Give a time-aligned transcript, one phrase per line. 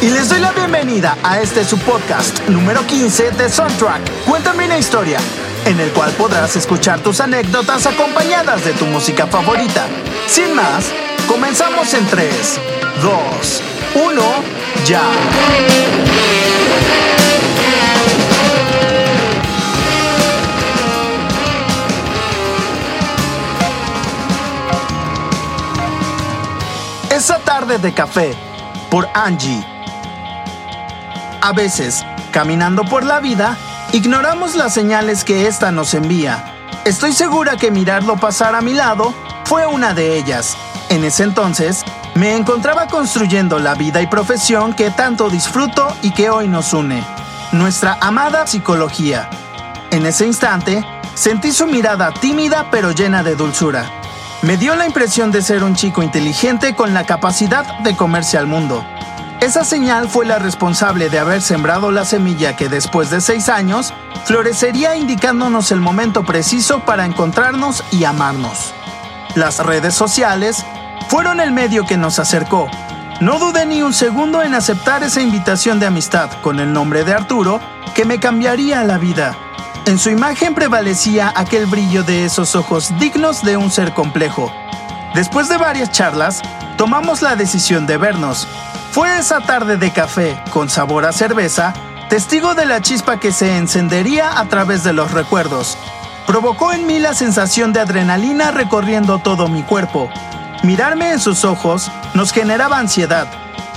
[0.00, 4.24] Y les doy la bienvenida a este su podcast número 15 de Soundtrack.
[4.24, 5.20] Cuéntame una historia,
[5.64, 9.86] en el cual podrás escuchar tus anécdotas acompañadas de tu música favorita.
[10.26, 10.86] Sin más,
[11.28, 12.60] comenzamos en 3,
[13.00, 13.62] 2,
[13.94, 14.22] 1,
[14.86, 15.02] ya.
[27.08, 28.51] Esa tarde de café
[28.92, 29.64] por Angie.
[31.40, 33.56] A veces, caminando por la vida,
[33.92, 36.44] ignoramos las señales que ésta nos envía.
[36.84, 40.58] Estoy segura que mirarlo pasar a mi lado fue una de ellas.
[40.90, 46.28] En ese entonces, me encontraba construyendo la vida y profesión que tanto disfruto y que
[46.28, 47.02] hoy nos une,
[47.52, 49.30] nuestra amada psicología.
[49.90, 54.01] En ese instante, sentí su mirada tímida pero llena de dulzura.
[54.42, 58.48] Me dio la impresión de ser un chico inteligente con la capacidad de comerse al
[58.48, 58.84] mundo.
[59.40, 63.94] Esa señal fue la responsable de haber sembrado la semilla que después de seis años
[64.24, 68.74] florecería indicándonos el momento preciso para encontrarnos y amarnos.
[69.36, 70.66] Las redes sociales
[71.08, 72.68] fueron el medio que nos acercó.
[73.20, 77.12] No dudé ni un segundo en aceptar esa invitación de amistad con el nombre de
[77.12, 77.60] Arturo
[77.94, 79.36] que me cambiaría la vida.
[79.84, 84.52] En su imagen prevalecía aquel brillo de esos ojos dignos de un ser complejo.
[85.12, 86.40] Después de varias charlas,
[86.78, 88.46] tomamos la decisión de vernos.
[88.92, 91.74] Fue esa tarde de café, con sabor a cerveza,
[92.08, 95.76] testigo de la chispa que se encendería a través de los recuerdos.
[96.28, 100.08] Provocó en mí la sensación de adrenalina recorriendo todo mi cuerpo.
[100.62, 103.26] Mirarme en sus ojos nos generaba ansiedad,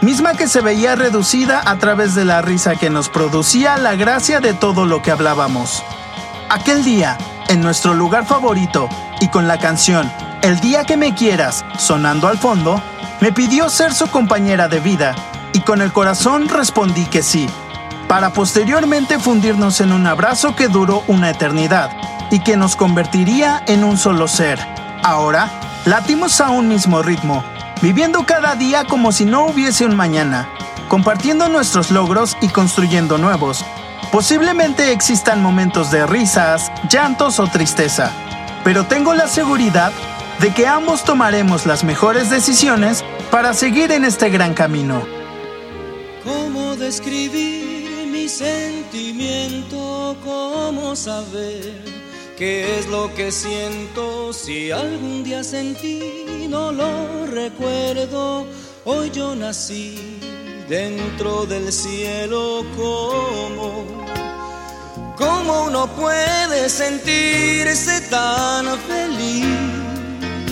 [0.00, 4.40] misma que se veía reducida a través de la risa que nos producía la gracia
[4.40, 5.82] de todo lo que hablábamos.
[6.48, 7.18] Aquel día,
[7.48, 8.88] en nuestro lugar favorito
[9.20, 10.10] y con la canción
[10.42, 12.80] El día que me quieras sonando al fondo,
[13.20, 15.14] me pidió ser su compañera de vida
[15.52, 17.48] y con el corazón respondí que sí,
[18.06, 21.90] para posteriormente fundirnos en un abrazo que duró una eternidad
[22.30, 24.60] y que nos convertiría en un solo ser.
[25.02, 25.48] Ahora,
[25.86, 27.42] latimos a un mismo ritmo,
[27.80, 30.48] viviendo cada día como si no hubiese un mañana,
[30.88, 33.64] compartiendo nuestros logros y construyendo nuevos.
[34.10, 38.10] Posiblemente existan momentos de risas, llantos o tristeza,
[38.64, 39.92] pero tengo la seguridad
[40.40, 45.02] de que ambos tomaremos las mejores decisiones para seguir en este gran camino.
[46.24, 50.16] ¿Cómo describir mi sentimiento?
[50.24, 52.07] ¿Cómo saber
[52.38, 54.32] qué es lo que siento?
[54.32, 58.46] Si algún día sentí, no lo recuerdo.
[58.84, 60.18] Hoy yo nací
[60.68, 62.64] dentro del cielo.
[62.76, 63.84] ¿Cómo?
[65.16, 69.46] ¿Cómo uno puede sentirse tan feliz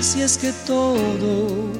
[0.00, 1.72] si es que todo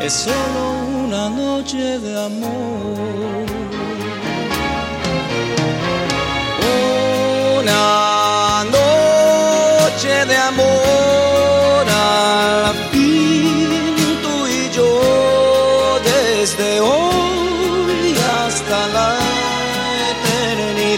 [0.00, 3.44] es solo una noche de amor.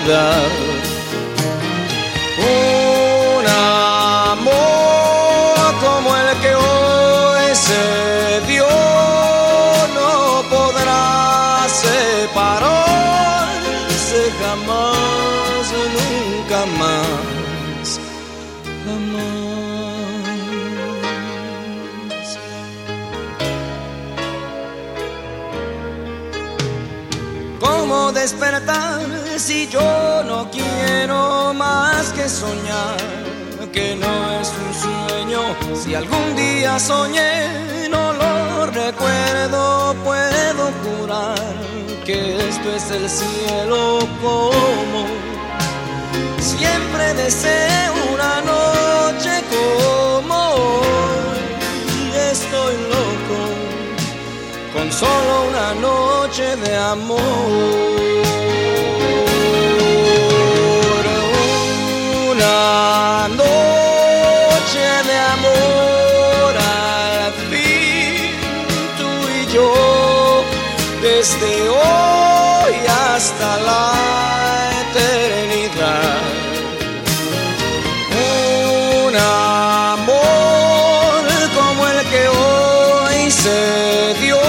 [0.08, 0.14] Un
[4.34, 4.54] amor
[5.80, 8.68] como el que hoy se dio
[9.96, 13.10] no podrá separarse
[14.40, 17.98] jamás, nunca más,
[18.84, 19.75] jamás.
[28.26, 29.00] Despertar
[29.38, 32.96] si yo no quiero más que soñar?
[33.72, 35.42] Que no es un sueño,
[35.80, 41.38] si algún día soñé, no lo recuerdo, puedo jurar
[42.04, 43.80] que esto es el cielo
[44.20, 45.04] como
[46.40, 53.38] siempre deseo una noche como hoy estoy loco
[54.74, 57.85] con solo una noche de amor.
[71.02, 73.92] Desde hoy hasta la
[74.82, 76.20] eternidad.
[79.06, 80.04] Un amor
[81.54, 84.40] como el que hoy se dio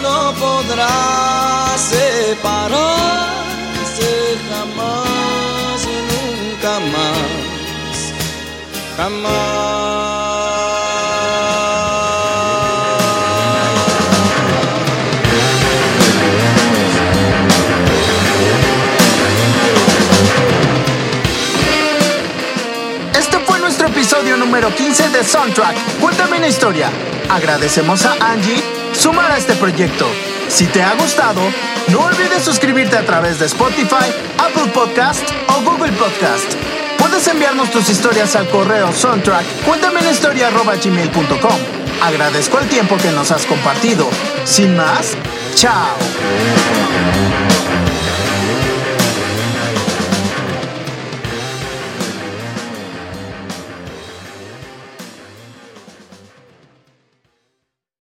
[0.00, 2.88] no podrá separarse
[4.50, 5.80] jamás,
[6.10, 7.98] nunca más,
[8.96, 9.81] jamás.
[24.62, 25.76] Número 15 de Soundtrack.
[26.00, 26.88] Cuéntame una historia.
[27.28, 28.62] Agradecemos a Angie
[28.92, 30.06] sumar a este proyecto.
[30.48, 31.40] Si te ha gustado,
[31.88, 34.06] no olvides suscribirte a través de Spotify,
[34.38, 36.54] Apple Podcast o Google Podcast.
[36.96, 41.58] Puedes enviarnos tus historias al correo soundtrack cuéntame una historia gmail.com.
[42.00, 44.08] Agradezco el tiempo que nos has compartido.
[44.44, 45.16] Sin más,
[45.56, 45.96] chao.